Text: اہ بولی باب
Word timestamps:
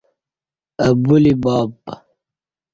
اہ 0.83 0.91
بولی 1.03 1.31
باب 1.43 1.71